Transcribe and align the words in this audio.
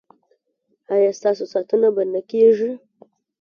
ایا 0.93 1.11
ستاسو 1.19 1.43
ساتنه 1.53 1.89
به 1.95 2.03
نه 2.13 2.21
کیږي؟ 2.29 2.71